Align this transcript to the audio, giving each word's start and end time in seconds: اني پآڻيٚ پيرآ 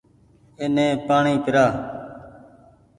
اني 0.63 0.87
پآڻيٚ 1.07 1.41
پيرآ 1.43 1.65